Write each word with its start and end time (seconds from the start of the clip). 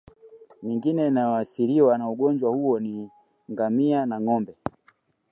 Mingine 0.63 1.07
inayoathiriwa 1.07 1.97
na 1.97 2.09
ugonjwa 2.09 2.51
huo 2.51 2.79
ni 2.79 3.09
ngamia 3.51 4.05
na 4.05 4.21
ngombe 4.21 4.57